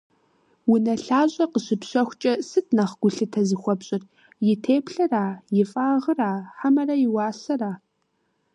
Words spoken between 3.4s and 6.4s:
зыхуэпщӏыр: и теплъэра, и фӏагъра